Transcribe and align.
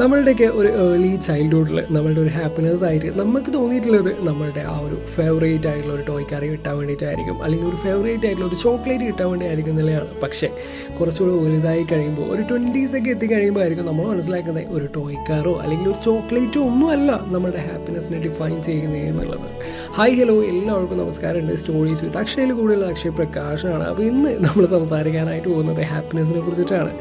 നമ്മളുടെയൊക്കെ 0.00 0.46
ഒരു 0.58 0.68
ഏർലി 0.82 1.10
ചൈൽഡ്ഹുഡിൽ 1.26 1.78
നമ്മളുടെ 1.94 2.20
ഒരു 2.24 2.30
ഹാപ്പിനെസ് 2.36 2.84
ആയിട്ട് 2.88 3.08
നമുക്ക് 3.20 3.50
തോന്നിയിട്ടുള്ളത് 3.56 4.10
നമ്മളുടെ 4.28 4.62
ആ 4.72 4.74
ഒരു 4.86 4.96
ഫേവറേറ്റ് 5.16 5.66
ആയിട്ടുള്ള 5.70 5.94
ഒരു 5.96 6.04
ടോയ് 6.10 6.26
കറി 6.32 6.46
കിട്ടാൻ 6.52 6.74
വേണ്ടിയിട്ടായിരിക്കും. 6.78 7.36
അല്ലെങ്കിൽ 7.44 7.66
ഒരു 7.68 7.78
ഫേവറേറ്റ് 7.84 8.26
ആയിട്ടുള്ള 8.26 8.48
ഒരു 8.50 8.58
ചോക്ലേറ്റ് 8.62 9.06
കിട്ടാൻ 9.10 9.28
വേണ്ടിയായിരിക്കും 9.30 9.72
എന്നുള്ളതാണ്. 9.74 10.08
പക്ഷേ 10.22 10.48
കുറച്ചുകൂടി 10.98 11.34
വലുതായി 11.44 11.84
കഴിയുമ്പോൾ 11.92 12.28
ഒരു 12.34 12.42
ട്വന്റീസ് 12.50 12.96
ഒക്കെ 13.00 13.10
എത്തിക്കഴിയുമ്പോൾ 13.10 13.64
ആയിരിക്കും 13.64 13.86
നമ്മൾ 13.86 14.06
മനസ്സിലാക്കുന്നത് 14.12 14.72
ഒരു 14.78 14.88
ടോയ് 14.96 15.18
കാറോ 15.30 15.54
അല്ലെങ്കിൽ 15.64 15.88
ഒരു 15.92 16.00
ചോക്ലേറ്റോ 16.08 16.62
ഒന്നുമല്ല 16.70 17.10
നമ്മളുടെ 17.34 17.64
ഹാപ്പിനെസ്സിനെ 17.68 18.20
ഡിഫൈൻ 18.28 18.56
ചെയ്യുന്നത് 18.62 19.06
എന്നുള്ളത് 19.10 19.48
ഹായ് 20.00 20.14
ഹലോ 20.18 20.34
എല്ലാവർക്കും 20.50 20.98
നമസ്കാരം 21.00 21.38
എന്റെ 21.40 21.54
സ്റ്റോറീസ് 21.60 22.02
വിത്ത് 22.04 22.18
അക്ഷയിൽ 22.20 22.50
കൂടെയുള്ള 22.58 22.84
അക്ഷയ് 22.92 23.14
പ്രകാശാണ് 23.16 23.82
അപ്പോൾ 23.88 24.04
ഇന്ന് 24.10 24.30
നമ്മൾ 24.44 24.64
സംസാരിക്കാനായിട്ട് 24.74 25.48
പോകുന്നത് 25.48 25.80
ഹാപ്പിനെസ്സിനെ 25.90 26.40
കുറിച്ചിട്ടാണ്. 26.44 26.92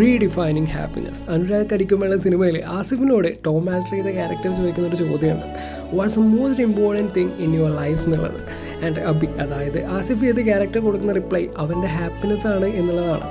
റീഡിഫൈനിങ് 0.00 0.70
ഹാപ്പിനെസ് 0.76 1.20
അനുരാഗ് 1.34 1.66
കരിക്കുമ്പോഴുള്ള 1.72 2.16
സിനിമയിൽ 2.24 2.56
ആസിഫിനോട് 2.78 3.28
ടോം 3.44 3.66
ആൽട്രി 3.74 3.94
ചെയ്ത 3.98 4.12
ക്യാരക്ടർ 4.16 4.50
ചോദിക്കുന്ന 4.58 4.88
ഒരു 4.90 4.98
ചോദ്യമുണ്ട്. 5.02 5.46
What's 5.98 6.18
a 6.22 6.24
most 6.32 6.64
important 6.68 7.12
thing 7.18 7.34
in 7.44 7.52
your 7.58 7.70
life 7.82 8.02
എന്നുള്ളത്? 8.06 8.40
ആൻഡ് 8.86 9.04
അബി 9.10 9.28
അതായത് 9.44 9.78
ആസിഫ് 9.98 10.20
ചെയ്ത 10.26 10.44
ക്യാരക്ടർ 10.48 10.82
കൊടുക്കുന്ന 10.86 11.14
റിപ്ലൈ 11.20 11.42
അവന്റെ 11.64 11.90
ഹാപ്പിനെസ് 11.98 12.48
ആണ് 12.54 12.70
എന്നുള്ളതാണ്. 12.80 13.28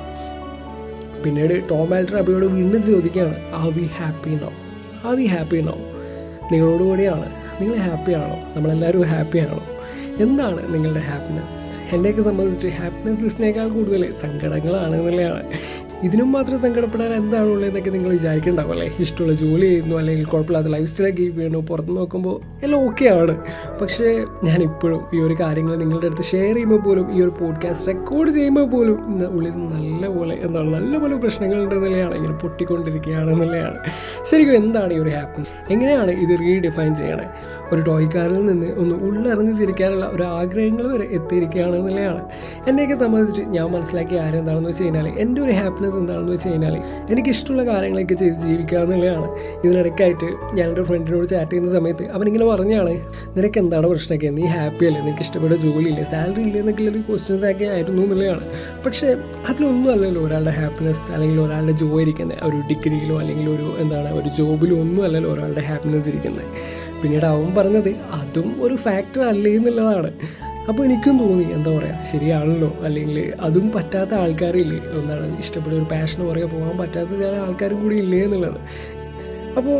പിന്നീട് 1.25 1.55
ടോം 1.73 1.91
ആൽട്ടർ 1.97 2.17
അബിയോട് 2.21 2.47
വീണ്ടും 2.57 2.83
ചോദിക്കുകയാണ് 2.91 3.35
are 3.59 3.63
we 3.79 3.85
happy 3.97 4.35
no 4.45 4.53
are 5.07 5.17
we 5.19 5.27
happy 5.35 5.61
no 5.69 5.75
നിങ്ങളോട് 6.53 6.85
കൂടിയാണ്. 6.89 7.27
നിങ്ങൾ 7.59 7.75
ഹാപ്പിയാണോ 7.77 8.35
നമ്മളെല്ലാവരും 8.55 9.03
ഹാപ്പിയാണോ 9.03 9.59
എന്താണ് 10.17 10.73
നിങ്ങളുടെ 10.73 10.99
ഹാപ്പിനെസ് 10.99 11.59
എന്നെയൊക്കെ 11.95 12.21
സംബന്ധിച്ച് 12.21 12.67
ഹാപ്പിനെസ് 12.67 13.23
ലിസ്റ്റിനേക്കാൾ 13.23 13.67
കൂടുതൽ 13.69 14.01
സങ്കടങ്ങളാണ് 14.21 14.95
എന്നുള്ളതാണ്. 14.95 15.43
ഇതിനും 16.03 16.31
മാത്രം 16.31 16.57
സങ്കടപ്പെടാൻ 16.57 17.13
എന്താണ് 17.13 17.49
ഉള്ളതെന്നൊക്കെ 17.49 17.89
നിങ്ങൾ 17.89 18.09
വിചാരിക്കണ്ടാവും 18.09 18.71
അല്ലേ? 18.71 18.87
ഇഷ്ടമുള്ള 18.99 19.33
ജോലി 19.33 19.65
ചെയ്യുന്നു 19.65 19.95
അല്ലെങ്കിൽ 19.95 20.25
കുഴപ്പമില്ലാത്ത 20.25 20.67
ലൈഫ് 20.67 20.89
സ്റ്റൈൽ 20.89 21.09
കീപ്പ് 21.09 21.39
ചെയ്യണു 21.39 21.59
പുറത്ത് 21.69 21.97
നോക്കുമ്പോൾ 21.97 22.35
എല്ലാം 22.63 22.81
ഓക്കെ 22.87 23.05
ആണ്. 23.13 23.33
പക്ഷേ 23.81 24.07
ഞാൻ 24.43 24.63
ഇപ്പോഴും 24.63 25.01
ഈ 25.13 25.19
ഒരു 25.19 25.35
കാര്യങ്ങൾ 25.39 25.75
നിങ്ങളുടെ 25.75 26.07
അടുത്ത് 26.07 26.23
ഷെയർ 26.23 26.53
ചെയ്യുമ്പോൾ 26.53 26.81
പോലും 26.81 27.07
ഈ 27.11 27.21
ഒരു 27.21 27.33
പോഡ്കാസ്റ്റ് 27.39 27.87
റെക്കോർഡ് 27.87 28.31
ചെയ്യുമ്പോൾ 28.31 28.67
പോലും 28.69 28.97
ഉള്ളിൽ 29.29 29.55
നല്ല 29.73 30.07
പോലെ 30.07 30.35
എന്താണ് 30.41 30.69
നല്ലപോലെ 30.73 31.15
പ്രശ്നങ്ങൾ 31.17 31.57
ഉണ്ടെന്നുള്ളതാണ് 31.63 32.15
ഇങ്ങനെ 32.15 32.33
പൊട്ടിക്കൊണ്ടിരിക്കുകയാണെന്നുള്ളതാണ് 32.35 33.79
ശരിക്കും 34.29 34.55
എന്താണ് 34.55 34.93
ഈ 34.93 34.99
ഒരു 34.99 35.09
ഹാപ്പി 35.09 35.43
എങ്ങനെയാണ് 35.73 36.11
ഇത് 36.23 36.39
റീഡിഫൈൻ 36.39 36.95
ചെയ്യണേ? 36.95 37.27
ഒരു 37.73 37.81
ടോയ്ക്കാരിൽ 37.81 38.45
നിന്ന് 38.45 38.67
ഒന്ന് 38.77 38.95
ഉള്ളറിഞ്ഞ് 38.95 39.59
ചിരിക്കാനുള്ള 39.59 40.05
ഒരു 40.05 40.23
ആഗ്രഹങ്ങൾ 40.23 40.87
വരെ 40.87 41.07
എത്തിയിരിക്കുകയാണ് 41.11 41.75
എന്നുള്ളതാണ്. 41.75 42.21
എന്നെയൊക്കെ 42.67 42.95
സംബന്ധിച്ച് 42.95 43.41
ഞാൻ 43.41 43.67
മനസ്സിലാക്കിയ 43.71 44.17
കാര്യം 44.19 44.39
എന്താണെന്ന് 44.39 44.69
വെച്ച് 44.69 44.83
കഴിഞ്ഞാൽ 44.83 45.07
എന്റെ 45.07 45.41
ഒരു 45.41 45.51
ഹാപ്പിനെസ് 45.51 45.95
എന്താണെന്ന് 45.95 46.31
വെച്ച് 46.31 46.49
കഴിഞ്ഞാൽ 46.49 46.75
എനിക്കിഷ്ടമുള്ള 47.11 47.65
കാര്യങ്ങളൊക്കെ 47.65 48.13
ചെയ്ത് 48.13 48.35
ജീവിക്കുക 48.35 48.77
എന്നുള്ളതാണ്. 48.77 49.27
ഇതിനിടയ്ക്കായിട്ട് 49.63 50.25
ഞാൻ 50.53 50.69
എന്റെ 50.69 50.83
ഫ്രണ്ടിനോട് 50.83 51.27
ചാറ്റ് 51.27 51.51
ചെയ്യുന്ന 51.51 51.71
സമയത്ത് 51.79 52.05
അവനിങ്ങനെ 52.09 52.45
പറഞ്ഞാണ് 52.45 52.93
നിനക്ക് 53.37 53.59
എന്താണ് 53.59 53.87
പ്രശ്നമൊക്കെ? 53.87 54.29
നീ 54.29 54.45
ഹാപ്പി 54.45 54.85
അല്ലേ? 54.85 55.01
നിനക്ക് 55.01 55.21
ഇഷ്ടപ്പെട്ട 55.21 55.53
ജോലിയില്ലേ 55.53 56.03
സാലറി 56.03 56.41
ഇല്ലേ? 56.41 56.59
എന്നൊക്കെയുള്ളൊരു 56.59 57.03
ക്വസ്റ്റ്യൻസ് 57.09 57.45
ഒക്കെ 57.45 57.65
ആയിരുന്നു 57.65 58.01
എന്നുള്ളതാണ്. 58.01 58.45
പക്ഷേ 58.85 59.07
അതിലൊന്നും 59.49 59.91
അല്ലല്ലോ 59.91 60.21
ഒരാളുടെ 60.21 60.51
ഹാപ്പിനെസ് 60.51 61.11
അല്ലെങ്കിൽ 61.11 61.41
ഒരാളുടെ 61.41 61.71
ജോലി 61.71 62.01
ഇരിക്കുന്നത് 62.01 62.39
ഒരു 62.43 62.57
ഡിഗ്രിയിലോ 62.69 63.19
അല്ലെങ്കിൽ 63.19 63.49
ഒരു 63.49 63.67
എന്താണ് 63.79 64.09
ഒരു 64.13 64.29
ജോബിലോ 64.37 64.75
ഒന്നും 64.81 65.03
അല്ലല്ലോ 65.03 65.33
ഒരാളുടെ 65.33 65.61
ഹാപ്പിനെസ് 65.61 66.07
ഇരിക്കുന്നത് 66.07 66.45
പിന്നീട് 67.01 67.27
അവൻ 67.33 67.49
പറഞ്ഞത് 67.57 67.89
അതും 68.19 68.49
ഒരു 68.65 68.75
ഫാക്ടർ 68.85 69.23
അല്ലേ 69.31 69.51
എന്നുള്ളതാണ്. 69.59 70.11
അപ്പോൾ 70.69 70.81
എനിക്കും 70.87 71.15
തോന്നി 71.21 71.45
എന്താ 71.55 71.71
പറയുക 71.77 72.07
ശരിയാണല്ലോ 72.11 72.69
അല്ലെങ്കിൽ 72.87 73.17
അതും 73.47 73.65
പറ്റാത്ത 73.75 74.13
ആൾക്കാരില്ലേ 74.23 74.79
എന്താണ് 74.99 75.27
ഇഷ്ടപ്പെട്ട 75.43 75.75
ഒരു 75.79 75.87
പാഷന് 75.93 76.23
പുറകെ 76.29 76.47
പോകാൻ 76.53 76.75
പറ്റാത്ത 76.81 77.11
ചില 77.21 77.33
ആൾക്കാരും 77.45 77.77
കൂടി 77.83 77.97
ഇല്ലേ 78.03 78.19
എന്നുള്ളത്. 78.27 78.59
അപ്പോൾ 79.59 79.77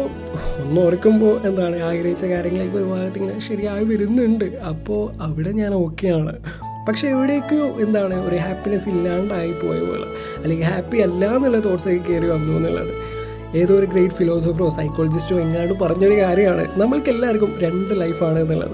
ഒന്ന് 0.61 0.79
ഓർക്കുമ്പോൾ 0.83 1.33
എന്താണ് 1.47 1.77
ആഗ്രഹിച്ച 1.89 2.25
കാര്യങ്ങളൊക്കെ 2.33 2.77
ഒരു 2.81 2.87
ഭാഗത്ത് 2.93 3.19
ഇങ്ങനെ 3.21 3.43
ശരിയായി 3.49 3.85
വരുന്നുണ്ട്. 3.91 4.47
അപ്പോൾ 4.71 5.01
അവിടെ 5.25 5.51
ഞാൻ 5.61 5.73
ഓക്കെയാണ് 5.83 6.33
പക്ഷേ 6.87 7.05
എവിടേക്കോ 7.15 7.61
എന്താണ് 7.85 8.15
ഒരു 8.27 8.37
ഹാപ്പിനെസ് 8.45 8.87
ഇല്ലാണ്ടായി 8.93 9.53
പോയ 9.63 9.77
പോലെ 9.89 10.07
അല്ലെങ്കിൽ 10.41 10.65
ഹാപ്പി 10.73 10.97
അല്ല 11.07 11.25
എന്നുള്ള 11.37 11.59
തോട്ട്സൊക്കെ 11.67 12.01
കയറി 12.09 12.27
വന്നു 12.35 12.53
എന്നുള്ളത്. 12.59 12.93
ഏതോ 13.55 13.75
ഒരു 13.75 13.85
ഗ്രേറ്റ് 13.85 14.15
ഫിലോസഫറോ 14.15 14.69
സൈക്കോളജിസ്റ്റോ 14.69 15.39
എങ്ങാണ്ട് 15.39 15.73
പറഞ്ഞൊരു 15.73 16.17
കാര്യമാണ്. 16.21 16.79
നമ്മൾക്ക് 16.79 17.09
എല്ലാവർക്കും 17.09 17.55
രണ്ട് 17.59 18.01
ലൈഫാണ് 18.01 18.39
എന്നുള്ളത്. 18.39 18.71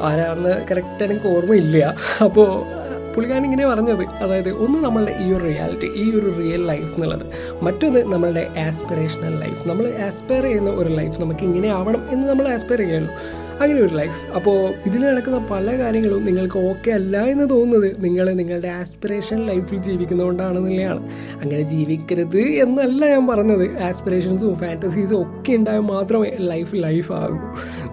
ആരാന്ന് 0.00 0.66
കറക്റ്റ് 0.70 1.04
എനിക്ക് 1.04 1.26
ഓർമ്മയില്ല. 1.26 1.96
അപ്പോൾ 2.24 2.78
പുള്ളിക്കാരൻ 3.14 3.44
ഇങ്ങനെ 3.44 3.66
പറഞ്ഞത്. 3.66 4.04
അതായത് 4.04 4.50
ഒന്ന് 4.50 4.78
നമ്മളുടെ 4.78 5.16
ഈ 5.20 5.32
ഒരു 5.32 5.44
റിയാലിറ്റി 5.44 5.86
ഈ 5.94 6.10
ഒരു 6.10 6.34
റിയൽ 6.38 6.66
ലൈഫ് 6.66 6.94
എന്നുള്ളത്. 6.94 7.22
മറ്റൊന്ന് 7.62 8.12
നമ്മളുടെ 8.12 8.48
ആസ്പിറേഷണൽ 8.58 9.38
ലൈഫ് 9.38 9.68
നമ്മൾ 9.68 9.94
ആസ്പയർ 10.06 10.42
ചെയ്യുന്ന 10.42 10.70
ഒരു 10.70 10.88
ലൈഫ് 10.88 11.20
നമുക്ക് 11.20 11.40
ഇങ്ങനെ 11.40 11.68
ആവണം 11.68 12.08
എന്ന് 12.10 12.28
നമ്മൾ 12.28 12.48
ആസ്പയർ 12.48 12.78
ചെയ്യാമല്ലോ 12.78 13.14
അങ്ങനെ 13.60 13.80
ഒരു 13.80 13.94
ലൈഫ് 13.94 14.32
അപ്പോൾ 14.34 14.58
ഇതിൽ 14.86 15.02
നടക്കുന്ന 15.06 15.38
പല 15.50 15.78
കാര്യങ്ങളും 15.78 16.26
നിങ്ങൾക്ക് 16.26 16.58
ഓക്കെ 16.70 16.90
അല്ല 16.90 17.16
എന്ന് 17.24 17.50
തോന്നുന്നത് 17.50 18.04
നിങ്ങൾ 18.04 18.26
നിങ്ങളുടെ 18.32 18.68
ആസ്പിറേഷൻ 18.68 19.46
ലൈഫിൽ 19.46 19.78
ജീവിക്കുന്നതുകൊണ്ടാണെന്നുള്ളതാണ് 19.78 21.02
അങ്ങനെ 21.42 21.62
ജീവിക്കരുത് 21.62 22.40
എന്നല്ല 22.64 23.02
ഞാൻ 23.06 23.26
പറഞ്ഞത്. 23.26 23.66
ആസ്പിറേഷൻസും 23.80 24.54
ഫാന്റസീസും 24.56 25.22
ഒക്കെ 25.22 25.52
ഉണ്ടായാൽ 25.52 25.80
മാത്രമേ 25.80 26.30
ലൈഫ് 26.38 26.76
ലൈഫ് 26.76 27.12
ആകൂ. 27.12 27.38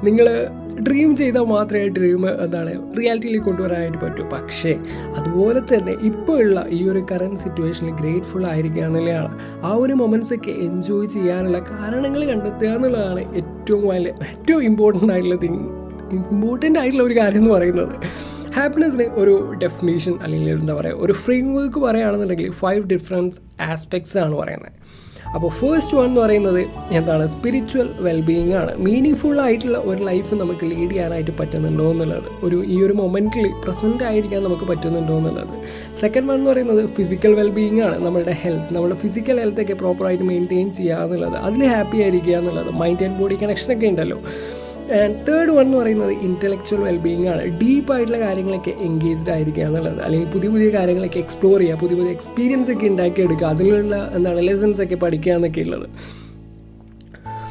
നിങ്ങൾ 0.03 0.27
ഡ്രീം 0.83 1.15
ചെയ്താൽ 1.15 1.45
മാത്രമേ 1.45 1.87
ഡ്രീം 1.87 2.29
എന്താണ് 2.29 2.97
റിയാലിറ്റിയിലേക്ക് 2.97 3.45
കൊണ്ടുവരാനായിട്ട് 3.45 3.97
പറ്റൂ. 3.97 4.23
പക്ഷേ 4.23 4.79
അതുപോലെ 5.17 5.61
തന്നെ 5.73 5.91
ഇപ്പോൾ 5.91 6.41
ഉള്ള 6.43 6.65
ഈ 6.69 6.89
ഒരു 6.89 7.05
കറണ്ട് 7.11 7.39
സിറ്റുവേഷനിൽ 7.39 7.91
ഗ്രേറ്റ്ഫുൾ 7.91 8.45
ആയിരിക്കുക 8.45 8.83
എന്നുള്ളതാണ്. 8.83 9.39
ആ 9.63 9.73
ഒരു 9.73 9.93
മൊമെന്റ്സ് 9.93 10.33
ഒക്കെ 10.33 10.51
എൻജോയ് 10.51 11.07
ചെയ്യാനുള്ള 11.07 11.59
കാരണങ്ങൾ 11.59 12.25
കണ്ടെത്തുക 12.25 12.67
എന്നുള്ളതാണ് 12.67 13.35
ഏറ്റവും 13.35 13.87
വലിയ 13.87 14.13
ഏറ്റവും 14.31 14.63
ഇമ്പോർട്ടന്റ് 14.63 15.13
ആയിട്ടുള്ള 15.13 15.35
തിങ് 15.35 15.61
ഇമ്പോർട്ടന്റ് 16.11 16.79
ആയിട്ടുള്ള 16.79 17.03
ഒരു 17.03 17.17
കാര്യം 17.19 17.37
എന്ന് 17.37 17.53
പറയുന്നത്. 17.53 17.95
ഹാപ്പിനെസ്സിന് 18.55 19.03
ഒരു 19.03 19.57
ഡെഫിനേഷൻ 19.63 20.13
അല്ലെങ്കിൽ 20.23 20.49
എന്താ 20.49 20.73
പറയുക 20.73 20.97
ഒരു 20.97 21.13
ഫ്രെയിം 21.13 21.55
വർക്ക് 21.55 21.79
പറയുകയാണെന്നുണ്ടെങ്കിൽ 21.79 22.51
ഫൈവ് 22.51 22.83
ഡിഫറെന്റ് 22.83 23.35
ആസ്പെക്ട്സ് 23.61 24.17
ആണ് 24.17 24.35
പറയുന്നത്. 24.35 24.71
അപ്പോൾ 25.33 25.49
ഫേസ്റ്റ് 25.49 25.97
വൺ 25.97 26.05
എന്ന് 26.05 26.21
പറയുന്നത് 26.21 26.67
എന്താണ്? 26.91 27.27
സ്പിരിച്വൽ 27.27 27.89
വെൽബീയിങ് 27.99 28.53
ആണ്. 28.53 28.77
മീനിങ് 28.77 29.15
ഫുൾ 29.15 29.41
ആയിട്ടുള്ള 29.41 29.77
ഒരു 29.77 30.03
ലൈഫ് 30.03 30.35
നമുക്ക് 30.35 30.65
ലീഡ് 30.65 30.91
ചെയ്യാനായിട്ട് 30.91 31.31
പറ്റുന്നുണ്ടോ 31.39 31.91
എന്നുള്ളത്. 31.91 32.23
ഒരു 32.43 32.63
ഈ 32.65 32.83
ഒരു 32.83 32.93
മൊമെന്റിൽ 32.93 33.51
പ്രസന്റ് 33.63 34.03
ആയിരിക്കാൻ 34.03 34.43
നമുക്ക് 34.43 34.63
പറ്റുന്നുണ്ടോ 34.63 35.17
എന്നുള്ളത്. 35.17 35.47
സെക്കൻഡ് 35.99 36.29
വൺ 36.29 36.35
എന്ന് 36.35 36.51
പറയുന്നത് 36.51 36.89
ഫിസിക്കൽ 36.89 37.33
വെൽബീയിങ് 37.33 37.81
ആണ്. 37.81 38.05
നമ്മുടെ 38.05 38.31
ഹെൽത്ത് 38.31 38.73
നമ്മുടെ 38.73 38.95
ഫിസിക്കൽ 38.95 39.39
ഹെൽത്തൊക്കെ 39.39 39.73
പ്രോപ്പറായിട്ട് 39.73 40.23
മെയിന്റെയിൻ 40.23 40.73
ചെയ്യുക 40.73 40.95
എന്നുള്ളത്. 40.95 41.33
അതിൽ 41.33 41.65
ഹാപ്പി 41.65 41.97
ആയിരിക്കുക 41.97 42.33
എന്നുള്ളത്. 42.33 42.71
മൈൻഡ് 42.71 43.03
ആൻഡ് 43.03 43.19
ബോഡി 43.19 43.35
കണക്ഷനൊക്കെ 43.43 43.87
ഉണ്ടല്ലോ. 43.87 44.21
ആൻഡ് 44.91 45.27
തേർഡ് 45.27 45.49
വൺ 45.49 45.65
എന്ന് 45.65 45.77
പറയുന്നത് 45.77 46.11
ഇന്റലക്ച്വൽ 46.11 46.79
വെൽബീയിങ് 46.81 47.27
ആണ്. 47.27 47.59
ഡീപ്പായിട്ടുള്ള 47.61 48.19
കാര്യങ്ങളൊക്കെ 48.19 48.73
എൻഗേജ്ഡ് 48.81 49.31
ആയിരിക്കുക 49.31 49.63
എന്നുള്ളത്. 49.63 50.01
അല്ലെങ്കിൽ 50.01 50.31
പുതിയ 50.31 50.49
പുതിയ 50.49 50.69
കാര്യങ്ങളൊക്കെ 50.69 51.17
എക്സ്പ്ലോർ 51.17 51.59
ചെയ്യുക 51.59 51.79
പുതിയ 51.79 51.95
പുതിയ 51.95 52.11
എക്സ്പീരിയൻസ് 52.11 52.71
ഒക്കെ 52.71 52.85
ഉണ്ടാക്കിയെടുക്കുക 52.85 53.47
അതിലുള്ള 53.47 54.11
എന്താണ് 54.15 54.47
ലെസൺസ് 54.47 54.81
ഒക്കെ 54.81 54.95
പഠിക്കുക 54.95 55.33
എന്നൊക്കെ 55.33 55.61
ഉള്ളത്. 55.61 55.89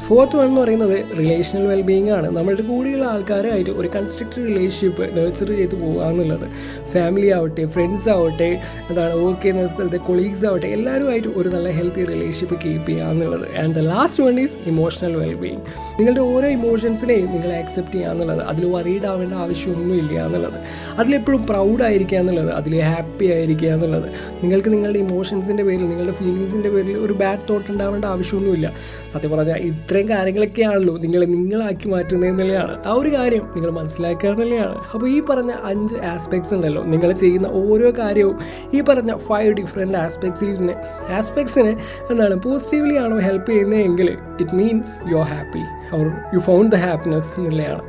ഫോർത്ത് 0.07 0.35
വൺ 0.35 0.45
എന്ന് 0.45 0.61
പറയുന്നത് 0.61 1.17
റിലേഷണൽ 1.17 1.67
വെൽബീയിങ് 1.67 2.09
ആണ്. 2.09 2.37
നമ്മളുടെ 2.37 2.61
കൂടെയുള്ള 2.61 3.05
ആൾക്കാരായിട്ട് 3.05 3.71
ഒരു 3.71 3.87
കൺസ്ട്രക്റ്റഡ് 3.87 4.47
റിലേഷൻഷിപ്പ് 4.47 5.17
നേർച്ചർ 5.17 5.47
ചെയ്ത് 5.47 5.75
പോകുക 5.75 6.03
എന്നുള്ളത്. 6.03 6.49
ഫാമിലി 6.93 7.27
ആവട്ടെ 7.27 7.65
ഫ്രണ്ട്സ് 7.65 8.09
ആവട്ടെ 8.09 8.61
എന്താണ് 8.89 9.15
വർക്ക് 9.15 9.41
ചെയ്യുന്ന 9.41 9.67
സ്ഥലത്തെ 9.67 9.97
കൊളീഗ്സ് 9.97 10.45
ആവട്ടെ 10.45 10.65
എല്ലാവരുമായിട്ട് 10.65 11.27
ഒരു 11.27 11.49
നല്ല 11.49 11.69
ഹെൽത്തി 11.69 12.05
റിലേഷൻഷിപ്പ് 12.05 12.61
കീപ്പ് 12.65 12.89
ചെയ്യുക 12.89 13.05
എന്നുള്ളത്. 13.05 13.47
And 13.57 13.75
the 13.75 13.79
last 13.79 14.23
one 14.23 14.39
is 14.39 14.53
emotional 14.65 15.15
wellbeing 15.15 15.61
നിങ്ങളുടെ 15.99 16.19
ഓരോ 16.19 16.47
ഇമോഷൻസിനെയും 16.47 17.25
നിങ്ങൾ 17.25 17.53
ആക്സെപ്റ്റ് 17.53 17.93
ചെയ്യുക 17.93 18.11
എന്നുള്ളത്. 18.11 18.41
അതിൽ 18.41 18.65
വറീഡ് 18.71 19.05
ആവേണ്ട 19.05 19.33
ആവശ്യമൊന്നുമില്ല 19.33 20.25
എന്നുള്ളത്. 20.25 20.59
അതിലെപ്പോഴും 20.97 21.47
പ്രൗഡ് 21.47 21.83
ആയിരിക്കുക 21.83 22.17
എന്നുള്ളത്. 22.17 22.51
അതിൽ 22.51 22.79
ഹാപ്പി 22.79 23.25
ആയിരിക്കുക 23.25 23.67
എന്നുള്ളത്. 23.67 24.09
നിങ്ങൾക്ക് 24.43 24.69
നിങ്ങളുടെ 24.69 24.99
ഇമോഷൻസിന്റെ 24.99 25.63
പേരിൽ 25.63 25.89
നിങ്ങളുടെ 25.89 26.13
ഫീലിങ്സിന്റെ 26.13 26.69
പേരിൽ 26.69 26.97
ഒരു 26.97 27.13
ബാഡ് 27.13 27.39
തോട്ട് 27.49 27.71
ഉണ്ടാവേണ്ട 27.71 28.05
ആവശ്യമൊന്നുമില്ല. 28.05 28.73
സത്യം 29.13 29.31
പറഞ്ഞാൽ 29.31 29.57
ഇത്രയും 29.95 30.09
കാര്യങ്ങളൊക്കെയാണല്ലോ 30.17 30.93
നിങ്ങളെ 31.01 31.25
നിങ്ങളാക്കി 31.25 31.87
മാറ്റുന്നത് 31.89 32.29
എന്നുള്ളതാണ്. 32.29 32.73
ആ 32.85 32.93
ഒരു 32.93 33.09
കാര്യം 33.13 33.43
നിങ്ങൾ 33.55 33.69
മനസ്സിലാക്കുക 33.77 34.29
എന്നുള്ളതാണ്. 34.29 34.79
അപ്പോൾ 34.93 35.05
ഈ 35.09 35.19
പറഞ്ഞ 35.29 35.51
അഞ്ച് 35.63 35.95
ആസ്പെക്ട്സ് 36.13 36.53
ഉണ്ടല്ലോ 36.53 36.81
നിങ്ങൾ 36.93 37.11
ചെയ്യുന്ന 37.11 37.47
ഓരോ 37.61 37.89
കാര്യവും 37.99 38.35
ഈ 38.73 38.81
പറഞ്ഞ 38.81 39.13
ഫൈവ് 39.29 39.53
ഡിഫറെന്റ് 39.59 39.97
ആസ്പെക്ട്സിനെ 39.97 40.75
ആസ്പെക്ട്സിനെ 41.19 41.73
എന്താണ് 42.11 42.37
പോസിറ്റീവ്ലി 42.47 42.97
ആണോ 43.03 43.19
ഹെൽപ്പ് 43.19 43.49
ചെയ്യുന്നതെങ്കിൽ 43.51 44.09
it 44.39 44.55
means 44.55 44.95
you 45.11 45.17
are 45.17 45.29
happy 45.35 45.63
or 45.97 46.05
you 46.33 46.39
found 46.39 46.75
the 46.75 46.79
happiness 46.79 47.31
എന്നുള്ളതാണ്. 47.39 47.85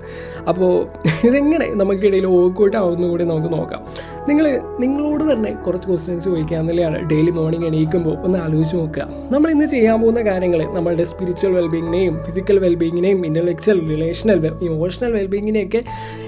അപ്പോൾ 0.51 0.73
ഇതെങ്ങനെ 1.29 1.69
നമുക്കിടയിൽ 1.75 2.27
വർക്കൗട്ട് 2.37 2.77
ആവുന്ന 2.77 3.07
നമുക്ക് 3.33 3.53
നോക്കാം. 3.59 3.83
നിങ്ങൾ 4.29 4.61
നിങ്ങളോട് 4.81 5.33
തന്നെ 5.33 5.51
കുറച്ച് 5.51 5.89
ക്വസ്റ്റ്യൻസ് 5.89 6.25
ചോദിക്കുക 6.25 6.57
എന്നുള്ളതാണ് 6.57 6.99
ഡെയിലി 7.11 7.31
മോർണിംഗ് 7.31 7.67
എണീക്കുമ്പോൾ 7.67 8.15
ഒന്ന് 8.27 8.39
ആലോചിച്ച് 8.39 8.77
നോക്കുക. 8.77 9.09
നമ്മൾ 9.31 9.51
ഇന്ന് 9.51 9.67
ചെയ്യാൻ 9.67 10.01
പോകുന്ന 10.01 10.21
കാര്യങ്ങൾ 10.21 10.61
നമ്മളുടെ 10.75 11.05
സ്പിരിച്വൽ 11.05 11.53
വെൽബീങ്ങിനെയും 11.53 12.25
ഫിസിക്കൽ 12.25 12.59
വെൽബീങ്ങിനെയും 12.59 13.27
ഇന്റലക്ച്വൽ 13.27 13.89
റിലേഷണൽ 13.89 14.41
ഇമോഷണൽ 14.63 15.13
വെൽബീങ്ങിനെയൊക്കെ 15.13 15.83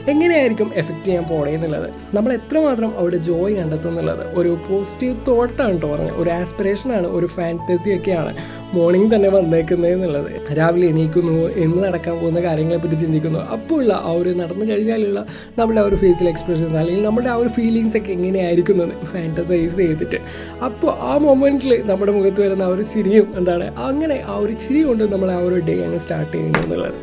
എങ്ങനെയായിരിക്കും 0.08 0.70
എഫക്റ്റ് 0.74 1.04
ചെയ്യാൻ 1.04 1.24
പോണേ 1.24 1.52
എന്നുള്ളത്. 1.52 1.90
നമ്മൾ 2.14 2.32
എത്രമാത്രം 2.32 2.98
അവിടെ 2.98 3.16
ജോയ് 3.16 3.56
കണ്ടെത്തും 3.56 3.88
എന്നുള്ളത് 3.88 4.38
ഒരു 4.38 4.58
പോസിറ്റീവ് 4.70 5.16
തോട്ടാണ് 5.28 5.72
കേട്ടോ 5.72 5.88
പറഞ്ഞത്. 5.94 6.14
ഒരു 6.16 6.30
ആസ്പിറേഷനാണ് 6.30 7.06
ഒരു 7.06 7.26
ഫാന്റസി 7.26 7.90
ഒക്കെയാണ്. 7.90 8.32
മോർണിംഗ് 8.76 9.08
തന്നെ 9.14 9.28
വന്നേക്കുന്നത് 9.28 9.92
എന്നുള്ളത്. 9.92 10.30
രാവിലെ 10.58 10.86
എണീക്കുന്നു 10.92 11.36
എന്ന് 11.64 11.78
നടക്കാൻ 11.84 12.14
പോകുന്ന 12.20 12.40
കാര്യങ്ങളെ 12.46 12.78
പറ്റി 12.82 12.96
ചിന്തിക്കുന്നു. 13.02 13.40
അപ്പോൾ 13.54 13.74
ഉള്ള 13.82 13.92
ആ 14.08 14.12
ഒരു 14.20 14.30
നടന്നു 14.40 14.64
കഴിഞ്ഞാലുള്ള 14.70 15.20
നമ്മുടെ 15.58 15.80
ആ 15.82 15.86
ഒരു 15.90 15.96
ഫേസിൽ 16.02 16.28
എക്സ്പ്രഷൻസ് 16.32 16.76
അല്ലെങ്കിൽ 16.80 17.06
നമ്മുടെ 17.08 17.30
ആ 17.34 17.36
ഒരു 17.42 17.48
ഫീലിങ്സ് 17.48 17.96
ഒക്കെ 17.96 18.12
എങ്ങനെയായിരിക്കും 18.16 18.82
എന്ന് 18.82 19.08
ഫാന്റസൈസ് 19.12 19.76
ചെയ്തിട്ട്. 19.76 20.20
അപ്പോൾ 20.68 20.92
ആ 21.10 21.14
മൊമെന്റിൽ 21.26 21.74
നമ്മുടെ 21.90 22.12
മുഖത്ത് 22.18 22.40
വരുന്ന 22.40 22.62
ആ 22.62 22.72
ഒരു 22.76 22.86
ചിരിയും 22.94 23.26
എന്താണ് 23.36 23.68
അങ്ങനെ 23.88 24.18
ആ 24.26 24.36
ഒരു 24.44 24.56
ചിരി 24.66 24.82
കൊണ്ട് 24.82 25.04
നമ്മൾ 25.14 25.30
ആ 25.38 25.40
ഒരു 25.48 25.58
ഡേ 25.70 25.76
അങ്ങ് 25.86 26.00
സ്റ്റാർട്ട് 26.06 26.32
ചെയ്യുന്നു 26.36 26.62
എന്നുള്ളത്. 26.64 26.98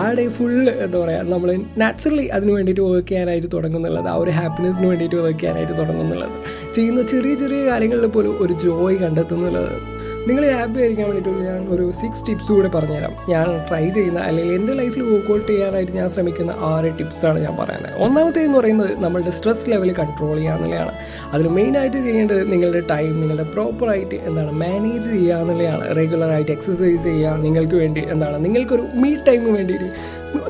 ആ 0.00 0.12
ഡേ 0.16 0.24
ഫുള്ള് 0.36 0.72
എന്താ 0.84 0.98
പറയുക 0.98 1.32
നമ്മൾ 1.34 1.50
നാച്ചുറലി 1.82 2.24
അതിന് 2.36 2.52
വേണ്ടിയിട്ട് 2.52 2.80
വർക്ക് 2.80 3.08
ചെയ്യാനായിട്ട് 3.08 3.48
തുടങ്ങുന്നുള്ളത് 3.52 4.08
ആ 4.14 4.14
ഒരു 4.14 4.30
ഹാപ്പിനെസ്സിന് 4.30 4.88
വേണ്ടിയിട്ട് 4.90 5.16
വർക്ക് 5.16 5.40
ചെയ്യാനായിട്ട് 5.40 5.72
തുടങ്ങുന്നുള്ളത് 5.72 6.34
ചെയ്യുന്ന 6.76 7.02
ചെറിയ 7.12 7.34
ചെറിയ 7.34 7.60
കാര്യങ്ങളിൽ 7.70 8.06
പോലും 8.06 8.34
ഒരു 8.44 8.54
ജോയ് 8.64 8.96
കണ്ടെത്തുന്നുള്ളത് 8.98 9.95
നിങ്ങൾ 10.28 10.44
ഹാപ്പി 10.50 10.78
ആയിരിക്കാൻ 10.80 11.06
വേണ്ടിയിട്ട് 11.10 11.42
ഞാൻ 11.42 11.68
ഒരു 11.68 11.92
സിക്സ് 11.92 12.26
ടിപ്സ് 12.26 12.52
കൂടെ 12.52 12.68
പറഞ്ഞുതരാം. 12.68 13.12
ഞാൻ 13.28 13.44
ട്രൈ 13.68 13.90
ചെയ്യുന്ന 13.90 14.20
അല്ലെങ്കിൽ 14.20 14.54
എന്റെ 14.54 14.72
ലൈഫിൽ 14.72 15.02
വർക്ക്ഔട്ട് 15.02 15.48
ചെയ്യാനായിട്ട് 15.48 15.92
ഞാൻ 15.92 16.10
ശ്രമിക്കുന്ന 16.10 16.50
ആറ് 16.50 16.98
ടിപ്സാണ് 16.98 17.38
ഞാൻ 17.40 17.56
പറയുന്നത്. 17.56 18.02
ഒന്നാമത്തെ 18.02 18.40
എന്ന് 18.40 18.58
പറയുന്നത് 18.58 19.02
നമ്മളുടെ 19.04 19.30
സ്ട്രെസ് 19.30 19.70
ലെവൽ 19.70 19.92
കൺട്രോൾ 19.92 20.36
ചെയ്യുക 20.36 20.54
എന്നുള്ളതാണ്. 20.54 20.92
അതിൽ 21.32 21.48
മെയിനായിട്ട് 21.48 21.96
ചെയ്യേണ്ടത് 21.96 22.52
നിങ്ങളുടെ 22.52 22.80
ടൈം 22.80 23.20
നിങ്ങളുടെ 23.20 23.42
പ്രോപ്പറായിട്ട് 23.42 24.14
എന്താണ് 24.14 24.52
മാനേജ് 24.52 25.10
ചെയ്യുക 25.10 25.34
എന്നുള്ളതാണ്. 25.34 25.96
റെഗുലറായിട്ട് 25.96 26.50
എക്സസൈസ് 26.50 27.02
ചെയ്യുക 27.02 27.36
നിങ്ങൾക്ക് 27.36 27.74
വേണ്ടി 27.74 28.04
എന്താണ്. 28.10 28.44
നിങ്ങൾക്കൊരു 28.44 28.86
മീ 28.94 29.14
ടൈമിന് 29.28 29.50
വേണ്ടിയിട്ട് 29.50 29.90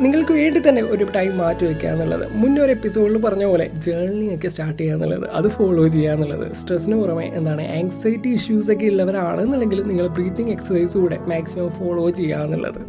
നിങ്ങൾക്ക് 0.00 0.32
വേണ്ടി 0.32 0.68
തന്നെ 0.68 0.82
ഒരു 0.82 1.06
ടൈം 1.16 1.38
മാറ്റി 1.38 1.66
വയ്ക്കുക 1.66 1.88
എന്നുള്ളത്. 1.88 2.28
മുന്നേ 2.32 2.62
ഒരു 2.62 2.70
എപ്പിസോഡിൽ 2.70 3.22
പറഞ്ഞ 3.22 3.44
പോലെ 3.44 3.70
ജേർണി 3.74 4.34
ഒക്കെ 4.34 4.48
സ്റ്റാർട്ട് 4.48 4.78
ചെയ്യുക 4.78 4.94
എന്നുള്ളത് 4.94 5.30
അത് 5.30 5.48
ഫോളോ 5.48 5.88
ചെയ്യുക 5.88 6.12
എന്നുള്ളത്. 6.12 6.52
സ്ട്രെസ്സിന് 6.52 6.96
പുറമെ 6.96 7.24
എന്താണ് 7.24 7.68
ആങ്സൈറ്റി 7.76 8.28
ഇഷ്യൂസ് 8.28 8.70
ഒക്കെ 8.70 8.86
ഉള്ളവരാണെന്നുണ്ടെങ്കിൽ 8.86 9.82
നിങ്ങൾ 9.82 10.08
ബ്രീത്തിങ് 10.08 10.50
എക്സസൈസ് 10.50 10.98
കൂടെ 10.98 11.18
മാക്സിമം 11.26 11.70
ഫോളോ 11.70 12.10
ചെയ്യുക 12.10 12.38
എന്നുള്ളത്. 12.38 12.80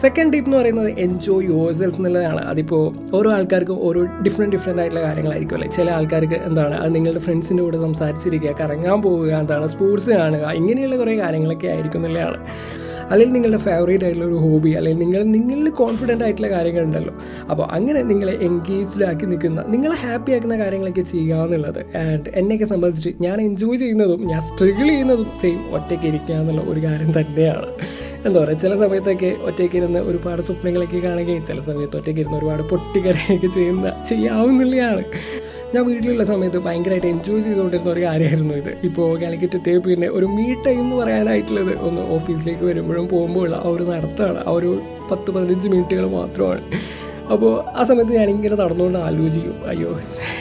സെക്കൻഡ് 0.00 0.32
ടിപ്പ് 0.32 0.48
എന്ന് 0.48 0.56
പറയുന്നത് 0.56 0.90
എൻജോയ് 0.90 1.48
യുവർ 1.48 1.72
സെൽഫ് 1.72 1.96
എന്നുള്ളതാണ്. 1.96 2.44
അതിപ്പോൾ 2.44 3.16
ഓരോ 3.16 3.32
ആൾക്കാർക്കും 3.32 3.78
ഓരോ 3.80 4.02
ഡിഫറെന്റ് 4.02 4.56
ഡിഫറെന്റ് 4.56 4.80
ആയിട്ടുള്ള 4.82 5.04
കാര്യങ്ങളായിരിക്കും 5.04 5.56
അല്ലേ? 5.56 5.68
ചില 5.76 5.90
ആൾക്കാർക്ക് 5.90 6.34
എന്താണ് 6.34 6.74
അത് 6.74 6.94
നിങ്ങളുടെ 6.94 7.20
ഫ്രണ്ട്സിന്റെ 7.20 7.62
കൂടെ 7.62 7.78
സംസാരിച്ചിരിക്കുക 7.78 8.56
കറങ്ങാൻ 8.60 9.02
പോവുക 9.02 9.28
എന്താണ് 9.28 9.66
സ്പോർട്സ് 9.66 10.10
കാണുക 10.10 10.50
ഇങ്ങനെയുള്ള 10.54 10.96
കുറേ 10.96 11.18
കാര്യങ്ങളൊക്കെ 11.18 11.66
ആയിരിക്കും 11.66 11.98
എന്നുള്ളതാണ്. 11.98 12.46
അല്ലെങ്കിൽ 13.10 13.34
നിങ്ങളുടെ 13.36 13.60
ഫേവറേറ്റ് 13.66 14.04
ആയിട്ടുള്ള 14.06 14.26
ഒരു 14.30 14.38
ഹോബി 14.44 14.70
അല്ലെങ്കിൽ 14.78 15.02
നിങ്ങൾ 15.04 15.22
നിങ്ങളിൽ 15.36 15.68
കോൺഫിഡന്റ് 15.82 16.24
ആയിട്ടുള്ള 16.26 16.48
കാര്യങ്ങളുണ്ടല്ലോ. 16.56 17.14
അപ്പോൾ 17.50 17.66
അങ്ങനെ 17.76 18.00
നിങ്ങളെ 18.10 18.34
എൻഗേജ്ഡ് 18.48 19.04
ആക്കി 19.10 19.26
നിൽക്കുന്ന 19.32 19.64
നിങ്ങളെ 19.74 19.96
ഹാപ്പി 20.04 20.32
ആക്കുന്ന 20.36 20.56
കാര്യങ്ങളൊക്കെ 20.64 21.04
ചെയ്യുക 21.12 21.44
എന്നുള്ളത്. 21.46 21.80
ആൻഡ് 22.04 22.30
എന്നെയൊക്കെ 22.40 22.68
സംബന്ധിച്ച് 22.74 23.12
ഞാൻ 23.26 23.36
എൻജോയ് 23.48 23.78
ചെയ്യുന്നതും 23.84 24.22
ഞാൻ 24.32 24.42
സ്ട്രഗിൾ 24.48 24.88
ചെയ്യുന്നതും 24.92 25.30
സെയിം 25.42 25.60
ഒറ്റയ്ക്ക് 25.78 26.08
ഇരിക്കുക 26.12 26.36
എന്നുള്ള 26.42 26.64
ഒരു 26.72 26.82
കാര്യം 26.86 27.12
തന്നെയാണ്. 27.20 27.68
എന്താ 28.26 28.38
പറയുക 28.42 28.60
ചില 28.62 28.74
സമയത്തൊക്കെ 28.82 29.30
ഒറ്റയ്ക്ക് 29.48 29.76
ഇരുന്ന് 29.80 30.00
ഒരുപാട് 30.10 30.40
സ്വപ്നങ്ങളൊക്കെ 30.46 31.00
കാണുകയും 31.08 31.42
ചില 31.50 31.60
സമയത്ത് 31.70 31.96
ഒറ്റയ്ക്ക് 32.00 32.22
ഇരുന്ന് 32.22 32.38
ഒരുപാട് 32.40 32.62
പൊട്ടിക്കരയൊക്കെ 32.70 33.50
ചെയ്യുന്ന 33.58 33.92
ചെയ്യാവുന്നുള്ളതാണ് 34.08 35.04
ഞാൻ 35.76 35.84
വീട്ടിലുള്ള 35.88 36.24
സമയത്ത് 36.32 36.58
ഭയങ്കരമായിട്ട് 36.66 37.08
എൻജോയ് 37.14 37.40
ചെയ്തുകൊണ്ടിരുന്ന 37.46 37.88
ഒരു 37.94 38.02
കാര്യമായിരുന്നു 38.08 38.54
ഇത്. 38.60 38.70
ഇപ്പോൾ 38.88 39.08
കാലിക്കറ്റ് 39.22 39.56
എത്തിയ 39.58 39.78
പിന്നെ 39.86 40.08
ഒരു 40.18 40.26
മീ 40.36 40.46
ടൈം 40.66 40.78
എന്ന് 40.84 40.96
പറയാനായിട്ടുള്ളത് 41.00 41.72
ഒന്ന് 41.86 42.02
ഓഫീസിലേക്ക് 42.16 42.64
വരുമ്പോഴും 42.70 43.06
പോകുമ്പോഴുള്ള 43.14 43.56
ആ 43.64 43.70
ഒരു 43.74 43.84
നടത്തമാണ്. 43.90 44.40
ആ 44.48 44.52
ഒരു 44.60 44.70
പത്ത് 45.10 45.28
പതിനഞ്ച് 45.34 45.66
മിനിറ്റുകൾ 45.72 46.06
മാത്രമാണ്. 46.20 46.62
അപ്പോൾ 47.34 47.52
ആ 47.80 47.84
സമയത്ത് 47.90 48.12
ഞാനിങ്ങനെ 48.18 48.56
നടന്നുകൊണ്ട് 48.62 48.98
ആലോചിക്കും. 49.06 49.54
അയ്യോ 49.70 49.90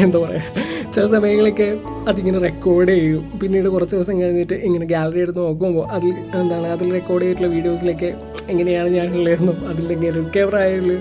എന്താ 0.06 0.18
പറയുക 0.24 0.64
ചില 0.96 1.06
സമയങ്ങളൊക്കെ 1.16 1.70
അതിങ്ങനെ 2.12 2.40
റെക്കോർഡ് 2.48 2.92
ചെയ്യും. 2.98 3.24
പിന്നീട് 3.42 3.70
കുറച്ച് 3.76 3.96
ദിവസം 3.96 4.16
കഴിഞ്ഞിട്ട് 4.22 4.58
ഇങ്ങനെ 4.68 4.86
ഗാലറി 4.94 5.22
എടുത്ത് 5.26 5.42
നോക്കുമ്പോൾ 5.48 5.86
അതിൽ 5.96 6.14
എന്താണ് 6.42 6.68
അതിൽ 6.76 6.92
റെക്കോർഡ് 7.00 7.24
ചെയ്തിട്ടുള്ള 7.24 7.50
വീഡിയോസിലൊക്കെ 7.56 8.12
എങ്ങനെയാണ് 8.54 8.90
ഞാനുള്ളതെന്നും 8.98 9.58
അതിന്റെ 9.72 10.12
റിക്കവർ 10.20 10.56
ആയുള്ള 10.64 10.94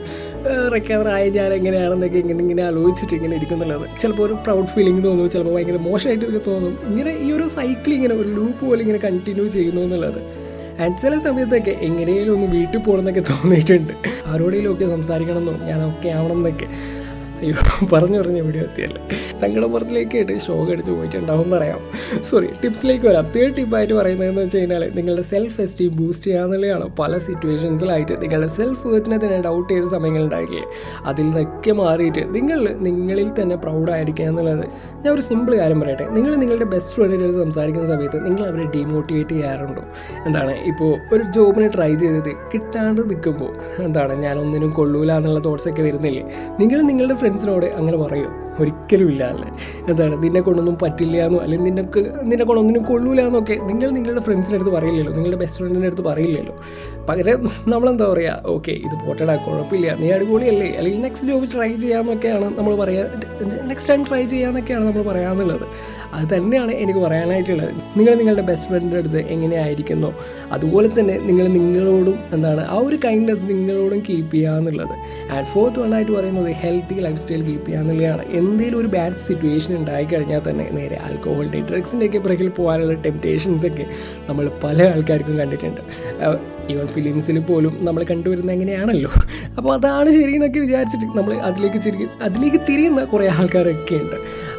റിക്കവർ 0.74 1.08
ആയി 1.08 1.30
ഞാൻ 1.30 1.52
എങ്ങനെയാണെന്നൊക്കെ 1.52 2.18
ഇങ്ങനെ 2.18 2.40
ഇങ്ങനെ 2.40 2.62
ആലോചിച്ചിട്ട് 2.62 3.14
ഇങ്ങനെ 3.14 3.36
ഇരിക്കുന്നുള്ളത്. 3.36 3.86
ചിലപ്പോൾ 4.02 4.22
ഒരു 4.22 4.32
പ്രൗഡ് 4.32 4.66
ഫീലിംഗ് 4.66 5.04
തോന്നും 5.04 5.30
ചിലപ്പോൾ 5.30 5.54
ഭയങ്കര 5.54 5.76
മോശമായിട്ട് 5.76 6.24
ഇതൊക്കെ 6.24 6.50
തോന്നും. 6.50 6.78
ഇങ്ങനെ 6.88 7.12
ഈ 7.26 7.32
ഒരു 7.32 7.48
സൈക്കിൾ 7.48 7.92
ഇങ്ങനെ 7.92 8.14
ഒരു 8.14 8.28
ലൂപ്പ് 8.28 8.66
പോലെ 8.66 8.80
ഇങ്ങനെ 8.80 8.98
കണ്ടിന്യൂ 8.98 9.46
ചെയ്യുന്നു 9.48 9.80
എന്നുള്ളത്. 9.80 10.20
ആൻഡ് 10.80 10.98
ചില 11.02 11.18
സമയത്തൊക്കെ 11.18 11.70
എങ്ങനെയെങ്കിലും 11.70 12.34
ഒന്ന് 12.34 12.46
വീട്ടിൽ 12.56 12.78
പോകണമെന്നൊക്കെ 12.78 13.22
തോന്നിയിട്ടുണ്ട്. 13.32 13.92
ആരോടെങ്കിലും 14.26 14.72
ഒക്കെ 14.72 14.84
സംസാരിക്കണമെന്നോ 14.84 15.52
ഞാൻ 15.52 15.80
ആവണം 15.80 16.18
ആവണമെന്നൊക്കെ 16.18 16.68
അയ്യോ 17.44 17.62
പറഞ്ഞു 17.92 18.18
പറഞ്ഞ് 18.20 18.40
വീഡിയോ 18.46 18.62
എത്തിയല്ലേ? 18.68 19.00
സങ്കടം 19.40 19.70
പുറത്തിലേക്കായിട്ട് 19.72 20.34
ഷോ 20.44 20.54
അടിച്ച് 20.72 20.92
പോയിട്ടുണ്ടാവും 20.96 21.48
പറയാം. 21.54 21.80
സോറി 22.28 22.48
ടിപ്സിലേക്ക് 22.62 23.06
വരാം. 23.08 23.26
തേർഡ് 23.34 23.56
ടിപ്പായിട്ട് 23.56 23.94
പറയുന്നതെന്ന് 23.94 24.42
വെച്ച് 24.42 24.58
കഴിഞ്ഞാൽ 24.58 24.82
നിങ്ങളുടെ 24.98 25.24
സെൽഫ് 25.32 25.58
എസ്റ്റീം 25.64 25.90
ബൂസ്റ്റ് 25.96 26.26
ചെയ്യാന്നുള്ളതാണ് 26.26 26.86
പല 27.00 27.18
സിറ്റുവേഷൻസിലായിട്ട് 27.18 28.14
നിങ്ങളുടെ 28.22 28.48
സെൽഫ് 28.58 28.84
വേർത്തിനെ 28.88 29.18
തന്നെ 29.24 29.38
ഡൗട്ട് 29.48 29.68
ചെയ്ത 29.72 29.86
സമയങ്ങളുണ്ടായില്ലേ 29.96 30.62
അതിൽ 31.10 31.26
നിന്നൊക്കെ 31.28 31.72
മാറിയിട്ട് 31.72 32.34
നിങ്ങൾ 32.36 32.60
നിങ്ങളിൽ 32.88 33.28
തന്നെ 33.40 33.56
പ്രൗഡായിരിക്കുക 33.56 34.24
എന്നുള്ളത് 34.24 34.64
ഞാൻ 35.02 35.10
ഒരു 35.14 35.20
സിമ്പിൾ 35.20 35.52
കാര്യം 35.58 35.80
പറയട്ടെ. 35.80 36.06
നിങ്ങൾ 36.16 36.34
നിങ്ങളുടെ 36.36 36.64
ബെസ്റ്റ് 36.64 36.94
ഫ്രണ്ടിനോട് 36.94 37.36
സംസാരിക്കുന്ന 37.44 37.88
സമയത്ത് 37.94 38.26
നിങ്ങൾ 38.26 38.42
അവരെ 38.48 38.66
ഡീമോട്ടിവേറ്റ് 38.76 39.30
ചെയ്യാറുണ്ടോ? 39.30 39.84
എന്താണ്? 40.26 40.54
ഇപ്പോൾ 40.72 40.92
ഒരു 41.14 41.22
ജോബിന് 41.36 41.68
ട്രൈ 41.76 41.90
ചെയ്തത് 41.94 42.32
കിട്ടാണ്ട് 42.54 43.02
നിൽക്കുമ്പോൾ 43.10 43.52
എന്താണ്? 43.82 44.14
ഞാൻ 44.14 44.38
ഒന്നിനും 44.38 44.70
കൊള്ളൂല 44.70 45.12
എന്നുള്ള 45.12 45.40
തോട്ട്സൊക്കെ 45.40 45.82
വരുന്നില്ലേ? 45.82 46.24
നിങ്ങൾ 46.60 46.80
നിങ്ങളുടെ 46.82 47.16
ഫ്രണ്ട്സിനോട് 47.34 47.66
അങ്ങനെ 47.66 47.96
പറയും. 47.96 48.32
ഒരിക്കലും 48.60 49.08
ഇല്ല 49.10 49.22
അല്ലേ? 49.24 49.48
എന്താണ്? 49.88 50.22
നിന്നെ 50.22 50.40
കൊണ്ടൊന്നും 50.40 50.78
പറ്റില്ല 50.82 51.16
എന്നോ 51.16 51.38
അല്ലെങ്കിൽ 51.38 51.70
നിനക്ക് 51.70 52.00
നിന്നെ 52.22 52.44
കൊണ്ടൊന്നിനും 52.44 52.82
കൊള്ളൂല 52.82 53.20
എന്നൊക്കെ 53.20 53.54
നിങ്ങൾ 53.54 53.90
നിങ്ങളുടെ 53.90 54.20
ഫ്രണ്ട്സിന്റെ 54.20 54.56
അടുത്ത് 54.56 54.70
പറയില്ലല്ലോ. 54.70 55.12
നിങ്ങളുടെ 55.12 55.36
ബെസ്റ്റ് 55.36 55.58
ഫ്രണ്ടിന്റെ 55.58 55.86
അടുത്ത് 55.86 56.02
പറയില്ലല്ലോ. 56.02 56.54
പകരം 57.08 57.50
നമ്മളെന്താ 57.68 58.06
പറയുക 58.12 58.42
ഓക്കെ 58.46 58.72
ഇത് 58.86 59.06
പോട്ടടാ 59.06 59.36
കുഴപ്പമില്ല. 59.46 59.96
നീ 60.00 60.10
അടിപൊളിയല്ലേ? 60.10 60.70
അല്ലെങ്കിൽ 60.76 61.02
നെക്സ്റ്റ് 61.02 61.28
ജോബ് 61.28 61.48
ട്രൈ 61.54 61.70
ചെയ്യാമെന്നൊക്കെയാണ് 61.76 62.58
നമ്മൾ 62.58 62.74
പറയാ 62.74 63.04
നെക്സ്റ്റ് 63.66 63.92
ടൈം 63.92 64.04
ട്രൈ 64.08 64.22
ചെയ്യാമെന്നൊക്കെയാണ് 64.26 64.84
നമ്മൾ 64.86 65.02
പറയാമെന്നുള്ളത് 65.02 65.66
അത് 66.16 66.26
തന്നെയാണ് 66.34 66.72
എനിക്ക് 66.82 67.00
പറയാനായിട്ടുള്ളത്. 67.04 67.72
നിങ്ങൾ 67.98 68.12
നിങ്ങളുടെ 68.20 68.44
ബെസ്റ്റ് 68.48 68.68
ഫ്രണ്ടിന്റെ 68.70 68.98
അടുത്ത് 69.02 69.20
എങ്ങനെയായിരിക്കുന്നു 69.34 70.10
അതുപോലെ 70.56 70.88
തന്നെ 70.98 71.14
നിങ്ങൾ 71.28 71.46
നിങ്ങളോടും 71.58 72.16
എന്താണ് 72.36 72.62
ആ 72.74 72.76
ഒരു 72.86 72.98
കൈൻഡ്നെസ് 73.04 73.44
നിങ്ങളോടും 73.52 74.00
കീപ്പ് 74.08 74.34
ചെയ്യുക 74.34 74.58
എന്നുള്ളത്. 74.60 74.94
ആൻഡ് 75.34 75.46
ഫോർത്ത് 75.54 75.80
വൺ 75.82 75.94
ആയിട്ട് 75.94 76.12
പറയുന്നത് 76.12 76.50
ഹെൽത്തി 76.62 76.98
ലൈഫ് 77.06 77.20
സ്റ്റൈൽ 77.22 77.42
കീപ്പ് 77.50 77.66
ചെയ്യുക 77.66 77.82
എന്നുള്ളതാണ്. 77.84 78.24
എന്തെങ്കിലും 78.40 78.78
ഒരു 78.82 78.90
ബാഡ് 78.96 79.20
സിറ്റുവേഷൻ 79.28 79.74
ഉണ്ടായി 79.80 80.04
കഴിഞ്ഞാൽ 80.04 80.42
തന്നെ 80.48 80.66
നേരെ 80.78 80.98
ആൽക്കോഹോളിന്റെ 81.08 81.62
ഡ്രഗ്സിന്റെ 81.70 82.06
ഒക്കെ 82.10 82.18
പുറകിൽ 82.18 82.48
പോകാനുള്ള 82.60 82.96
ടെംപ്റ്റേഷൻസ് 83.06 83.66
ഒക്കെ 83.70 83.86
നമ്മൾ 84.28 84.50
പല 84.64 84.78
ആൾക്കാർക്കും 84.94 85.38
കണ്ടിട്ടുണ്ട്. 85.42 85.82
ഈവൻ 86.72 86.86
ഫിലിംസിൽ 86.96 87.38
പോലും 87.48 87.72
നമ്മൾ 87.86 88.02
കണ്ടുവരുന്ന 88.10 88.50
എങ്ങനെയാണല്ലോ. 88.52 89.10
അപ്പോൾ 89.58 89.70
അതാണ് 89.74 90.08
ശരി 90.10 90.32
എന്നൊക്കെ 90.38 90.60
വിചാരിച്ചിട്ട് 90.60 91.06
നമ്മൾ 91.18 91.34
അതിലേക്ക് 91.48 91.80
ശരിക്കും 91.86 92.22
അതിലേക്ക് 92.22 92.60
തിരിയുന്ന 92.68 93.04
കുറേ 93.04 93.26
ആൾക്കാരൊക്കെ 93.38 93.96
ഉണ്ട്. 94.02 94.16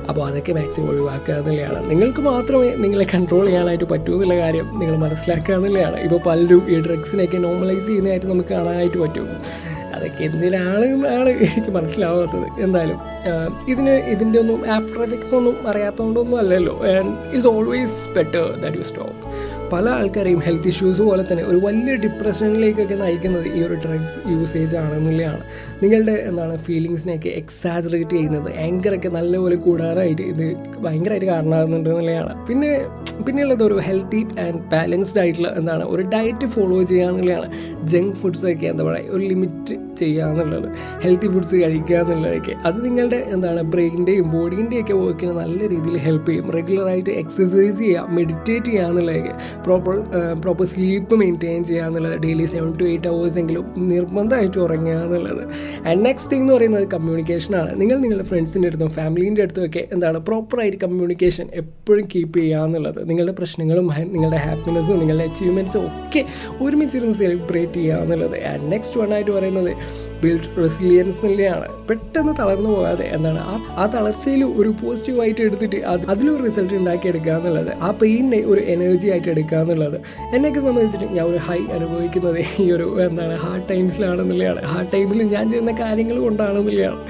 അപ്പോൾ 0.09 0.23
അതൊക്കെ 0.27 0.53
മാക്സിമം 0.57 0.89
ഒഴിവാക്കുക 0.91 1.33
എന്നുള്ളതാണ് 1.33 1.79
നിങ്ങൾക്ക് 1.91 2.21
മാത്രമേ 2.31 2.69
നിങ്ങളെ 2.83 3.05
കൺട്രോൾ 3.13 3.45
ചെയ്യാനായിട്ട് 3.45 3.87
പറ്റൂ 3.93 4.13
എന്നുള്ള 4.15 4.35
കാര്യം 4.43 4.67
നിങ്ങൾ 4.79 4.95
മനസ്സിലാക്കുക 5.05 5.53
എന്നുള്ളതാണ് 5.55 5.99
ഇപ്പോൾ 6.07 6.19
പലരും 6.27 6.63
ഈ 6.73 6.77
ഡ്രഗ്സിനെയൊക്കെ 6.87 7.39
നോർമലൈസ് 7.47 7.87
ചെയ്യുന്നതായിട്ട് 7.87 8.27
നമുക്ക് 8.33 8.49
കാണാനായിട്ട് 8.49 8.99
പറ്റും. 9.03 9.27
അതൊക്കെ 9.95 10.23
എന്തിനാണ് 10.27 10.85
എന്നാണ് 10.93 11.29
എനിക്ക് 11.47 11.71
മനസ്സിലാവാത്തത്. 11.71 12.47
എന്തായാലും 12.65 12.97
ഇതിന് 13.71 13.93
ഇതിന്റെ 14.13 14.37
ഒന്നും 14.39 14.59
ആഫ്റ്റർ 14.77 15.01
എഫക്ട്സ് 15.05 15.35
ഒന്നും 15.35 15.55
അറിയാത്തതുകൊണ്ടൊന്നും 15.69 16.39
അല്ലല്ലോ. 16.43 16.75
And 16.93 17.13
it's 17.33 17.51
always 17.53 18.01
better 18.17 18.45
that 18.63 18.77
you 18.77 18.85
stop 18.91 19.21
പല 19.71 19.89
ആൾക്കാരെയും 19.89 20.39
ഹെൽത്ത് 20.39 20.67
ഇഷ്യൂസ് 20.67 21.01
പോലെ 21.01 21.23
തന്നെ 21.31 21.43
ഒരു 21.43 21.57
വലിയ 21.57 21.93
ഡിപ്രഷനിലേക്കൊക്കെ 21.95 22.95
നയിക്കുന്നത് 22.95 23.47
ഈ 23.47 23.63
ഒരു 23.63 23.73
ഡ്രഗ് 23.73 24.09
യൂസേജ് 24.31 24.75
ആണെന്നുള്ളതാണ്. 24.75 25.43
നിങ്ങളുടെ 25.83 26.11
എന്താണ് 26.11 26.57
ഫീലിങ്സിനെയൊക്കെ 26.57 27.29
എക്സാജറേറ്റ് 27.29 28.09
ചെയ്യുന്നത് 28.09 28.49
ആങ്കറൊക്കെ 28.57 29.07
നല്ലപോലെ 29.07 29.55
കൂടാനായിട്ട് 29.55 30.21
ഇത് 30.21 30.45
ഭയങ്കരമായിട്ട് 30.83 31.27
കാരണമാകുന്നുണ്ട് 31.27 31.89
എന്നുള്ളതാണ്. 31.89 32.45
പിന്നെ 32.45 32.71
പിന്നെയുള്ളത് 33.23 33.63
ഒരു 33.63 33.73
ഹെൽത്തി 33.73 34.25
ആൻഡ് 34.39 34.61
ബാലൻസ്ഡ് 34.71 35.19
ആയിട്ടുള്ള 35.19 35.47
എന്താണ് 35.47 35.83
ഒരു 35.83 36.01
ഡയറ്റ് 36.01 36.45
ഫോളോ 36.45 36.83
ചെയ്യാന്നുള്ളതാണ് 36.83 37.51
ജങ്ക് 37.83 38.15
ഫുഡ്സൊക്കെ 38.15 38.67
എന്താ 38.67 38.83
പറയുക 38.83 39.11
ഒരു 39.11 39.23
ലിമിറ്റ് 39.23 39.95
ചെയ്യുക 39.95 40.23
എന്നുള്ളത്. 40.23 40.69
ഹെൽത്തി 41.03 41.27
ഫുഡ്സ് 41.27 41.55
കഴിക്കുക 41.55 41.95
എന്നുള്ളതൊക്കെ. 41.95 42.53
അത് 42.65 42.85
നിങ്ങളുടെ 42.85 43.15
എന്താണ് 43.15 43.61
ബ്രെയിനിന്റെയും 43.61 44.31
ബോഡീന്റെയും 44.31 44.81
ഒക്കെ 44.81 44.93
വർക്കിന് 44.93 45.31
നല്ല 45.31 45.59
രീതിയിൽ 45.67 45.97
ഹെൽപ്പ് 45.97 46.29
ചെയ്യും. 46.29 46.51
റെഗുലറായിട്ട് 46.51 47.09
എക്സസൈസ് 47.09 47.77
ചെയ്യുക 47.77 48.07
മെഡിറ്റേറ്റ് 48.09 48.65
ചെയ്യുക 48.65 48.85
എന്നുള്ളതൊക്കെ. 48.85 49.33
പ്രോപ്പർ 49.63 50.03
പ്രോപ്പർ 50.41 50.65
സ്ലീപ്പ് 50.65 51.15
മെയിന്റെയിൻ 51.15 51.63
ചെയ്യുക 51.63 51.85
എന്നുള്ളത്. 51.85 52.17
Daily 52.17 52.45
seven 52.45 52.71
to 52.71 52.83
eight 52.83 53.07
hours 53.07 53.39
എങ്കിലും 53.39 53.73
നിർബന്ധമായിട്ട് 53.77 54.57
ഉറങ്ങുക 54.57 54.93
എന്നുള്ളത്. 54.93 55.43
ആൻഡ് 55.87 56.05
നെക്സ്റ്റ് 56.05 56.31
തിങ് 56.31 56.41
എന്ന് 56.41 56.53
പറയുന്നത് 56.53 56.87
കമ്മ്യൂണിക്കേഷനാണ് 56.87 57.81
നിങ്ങൾ 57.81 57.97
നിങ്ങളുടെ 57.97 58.23
ഫ്രണ്ട്സിന്റെ 58.23 58.67
അടുത്തും 58.67 58.89
ഫാമിലീന്റെ 58.89 59.41
അടുത്തും 59.41 59.65
ഒക്കെ 59.65 59.87
എന്താണ് 59.91 60.17
പ്രോപ്പറായിട്ട് 60.17 60.77
കമ്മ്യൂണിക്കേഷൻ 60.77 61.49
എപ്പോഴും 61.53 62.07
കീപ്പ് 62.15 62.39
ചെയ്യുക 62.39 62.63
എന്നുള്ളത്. 62.63 63.04
നിങ്ങളുടെ 63.05 63.31
പ്രശ്നങ്ങളും 63.31 63.87
നിങ്ങളുടെ 64.13 64.37
ഹാപ്പിനെസ്സും 64.37 64.99
നിങ്ങളുടെ 64.99 65.23
അച്ചീവ്മെന്റ്സും 65.23 65.85
ഒക്കെ 65.87 66.25
ഒരുമിച്ചിരുന്ന് 66.61 67.15
സെലിബ്രേറ്റ് 67.15 67.73
ചെയ്യുക 67.73 68.01
എന്നുള്ളത്. 68.05 68.37
ആൻഡ് 68.43 68.71
നെക്സ്റ്റ് 68.71 68.99
വൺ 68.99 69.13
ആയിട്ട് 69.13 69.31
പറയുന്നത് 69.31 69.71
ബിൽഡ് 70.23 70.49
റെസിലിയൻസ് 70.57 71.25
തന്നെയാണ്. 71.25 71.67
പെട്ടെന്ന് 71.87 72.33
തളർന്നു 72.39 72.69
പോകാതെ 72.69 73.05
എന്താണ് 73.05 73.39
ആ 73.39 73.55
ആ 73.77 73.85
തളർച്ചയിൽ 73.85 74.43
ഒരു 74.43 74.69
പോസിറ്റീവായിട്ട് 74.83 75.41
എടുത്തിട്ട് 75.41 75.75
അത് 75.75 76.05
അതിലൊരു 76.09 76.43
റിസൾട്ട് 76.43 76.73
ഉണ്ടാക്കിയെടുക്കുക 76.73 77.31
എന്നുള്ളത്. 77.31 77.71
ആ 77.81 77.91
പെയിനെ 77.91 78.39
ഒരു 78.45 78.61
എനർജി 78.61 79.09
ആയിട്ട് 79.09 79.29
എടുക്കുക 79.29 79.57
എന്നുള്ളത്. 79.57 79.97
എന്നെയൊക്കെ 80.35 80.59
സംബന്ധിച്ചിട്ട് 80.59 81.13
ഞാൻ 81.13 81.25
ഒരു 81.25 81.37
ഹൈ 81.37 81.59
അനുഭവിക്കുന്നത് 81.73 82.39
ഈ 82.59 82.71
ഒരു 82.71 82.87
എന്താണ് 83.07 83.35
ഹാർഡ് 83.37 83.69
ടൈംസിലാണെന്നുള്ളതാണ് 83.69 84.63
ഹാർഡ് 84.63 84.91
ടൈമിൽ 84.93 85.23
ഞാൻ 85.23 85.49
ചെയ്യുന്ന 85.49 85.71
കാര്യങ്ങൾ 85.79 86.19
കൊണ്ടാണെന്നുള്ളതാണ്. 86.19 87.01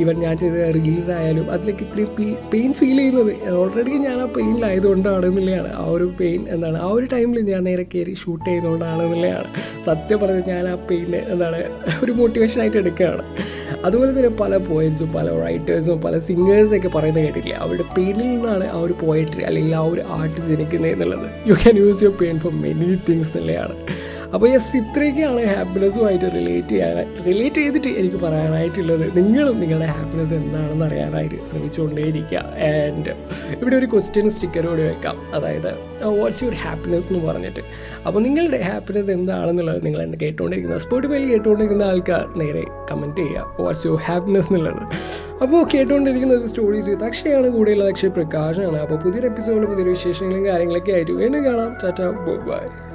ഈവൻ 0.00 0.16
ഞാൻ 0.24 0.34
ചെയ്ത 0.42 0.66
റീൽസ് 0.76 1.12
ആയാലും 1.18 1.46
അതിലേക്ക് 1.54 1.82
ഇത്രയും 1.86 2.10
പെയിൻ 2.52 2.70
ഫീൽ 2.78 2.98
ചെയ്യുന്നത്. 3.00 3.32
ഓൾറെഡി 3.60 3.92
ഞാൻ 4.06 4.18
ആ 4.24 4.26
പെയിനിലായതുകൊണ്ടാണ് 4.36 5.26
എന്നുള്ളതാണ് 5.30 5.70
ആ 5.82 5.84
ഒരു 5.96 6.06
പെയിൻ 6.20 6.40
എന്താണ് 6.54 6.78
ആ 6.86 6.88
ഒരു 6.96 7.06
ടൈമിൽ 7.14 7.38
ഞാൻ 7.52 7.62
നേരെ 7.68 7.84
കയറി 7.94 8.14
ഷൂട്ട് 8.22 8.44
ചെയ്യുന്നതുകൊണ്ടാണ് 8.48 9.02
എന്നുള്ളതാണ് 9.06 9.48
സത്യം 9.88 10.20
പറഞ്ഞ് 10.22 10.42
ഞാൻ 10.54 10.66
ആ 10.72 10.74
പെയിനെ 10.90 11.20
എന്താണ് 11.34 11.60
ഒരു 12.04 12.12
മോട്ടിവേഷനായിട്ട് 12.20 12.78
എടുക്കുകയാണ്. 12.82 13.24
അതുപോലെ 13.86 14.10
തന്നെ 14.16 14.32
പല 14.42 14.52
പോയറ്റ്സും 14.68 15.10
പല 15.16 15.28
റൈറ്റേഴ്സും 15.44 15.98
പല 16.06 16.14
സിംഗേഴ്സൊക്കെ 16.28 16.90
പറയുന്നത് 16.96 17.24
കേട്ടിട്ടില്ല? 17.26 17.56
അവരുടെ 17.64 17.86
പെയിനിൽ 17.96 18.28
നിന്നാണ് 18.34 18.66
ആ 18.74 18.78
ഒരു 18.86 18.94
പോയട്രി 19.02 19.42
അല്ലെങ്കിൽ 19.48 19.74
ആ 19.80 19.84
ഒരു 19.94 20.04
ആർട്ട് 20.18 20.40
ജനിക്കുന്നത് 20.50 20.92
എന്നുള്ളത്. 20.94 21.26
You 21.50 21.56
can 21.62 21.76
use 21.82 22.02
your 22.04 22.16
pain 22.22 22.38
for 22.44 22.54
many 22.66 22.90
things 23.08 23.32
എന്നുള്ളതാണ്. 23.40 23.76
അപ്പോൾ 24.34 24.48
യെസ് 24.52 24.76
ഇത്രയൊക്കെയാണ് 24.76 25.42
ഹാപ്പിനെസ്സുമായിട്ട് 25.50 26.26
റിലേറ്റ് 26.34 26.68
ചെയ്യാൻ 26.68 26.96
റിലേറ്റ് 27.26 27.60
ചെയ്തിട്ട് 27.60 27.90
എനിക്ക് 28.00 28.16
പറയാനായിട്ടുള്ളത്. 28.16 29.04
നിങ്ങളും 29.18 29.60
നിങ്ങളുടെ 29.60 29.86
ഹാപ്പിനെസ് 29.86 30.34
എന്താണെന്ന് 30.38 30.84
അറിയാനായിട്ട് 30.84 31.38
ശ്രമിച്ചുകൊണ്ടേയിരിക്കുക. 31.50 32.42
ആൻഡ് 32.70 33.12
ഇവിടെ 33.60 33.76
ഒരു 33.76 33.86
ക്വസ്റ്റ്യൻ 33.86 34.26
സ്റ്റിക്കർ 34.30 34.66
കൂടി 34.66 34.82
വെക്കാം. 34.82 35.16
അതായത് 35.34 35.70
വാട്ട്സ് 36.18 36.42
യുവർ 36.44 36.56
ഹാപ്പിനെസ് 36.64 37.08
എന്ന് 37.12 37.20
പറഞ്ഞിട്ട്. 37.28 37.62
അപ്പോൾ 38.06 38.20
നിങ്ങളുടെ 38.26 38.58
ഹാപ്പിനെസ് 38.70 39.10
എന്താണെന്നുള്ളത് 39.10 39.80
നിങ്ങൾ 39.86 40.02
എന്നെ 40.02 40.18
കേട്ടുകൊണ്ടിരിക്കുന്ന 40.24 40.78
സ്പോട്ടിഫൈയിൽ 40.78 41.24
കേട്ടുകൊണ്ടിരിക്കുന്ന 41.30 41.86
ആൾക്കാർ 41.92 42.26
നേരെ 42.42 42.64
കമന്റ് 42.90 43.20
ചെയ്യുക. 43.20 43.46
വാട്ട്സ് 43.60 43.86
യുവർ 43.86 44.02
ഹാപ്പിനെസ് 44.08 44.52
എന്നുള്ളത്. 44.52 44.82
അപ്പോൾ 45.42 45.64
കേട്ടുകൊണ്ടിരിക്കുന്നത് 45.74 46.46
സ്റ്റോറീസ് 46.48 46.88
വിത്ത് 46.90 47.04
അക്ഷയാണ് 47.04 47.48
കൂടെയുള്ളത് 47.56 47.90
അക്ഷയ 47.94 48.08
പ്രകാശമാണ് 48.18 48.78
അപ്പോൾ 48.84 49.00
പുതിയൊരു 49.06 49.26
എപ്പിസോഡിൽ 49.26 49.66
പുതിയൊരു 49.72 49.94
വിശേഷങ്ങളും 49.96 50.44
കാര്യങ്ങളൊക്കെ 50.50 50.92
ആയിട്ട് 50.98 51.12
വീണ്ടും 51.22 51.42
കാണാം. 51.48 51.72
ടാറ്റ 51.84 52.02
ബൈ 52.50 52.87